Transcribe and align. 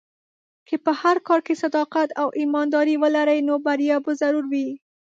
که 0.67 0.75
په 0.85 0.91
هر 1.01 1.17
کار 1.27 1.39
کې 1.45 1.59
صداقت 1.63 2.09
او 2.21 2.27
ایمانداري 2.39 2.95
ولرې، 3.03 3.39
نو 3.47 3.53
بریا 3.65 3.97
به 4.05 4.11
ضرور 4.21 4.45
وي. 4.51 4.67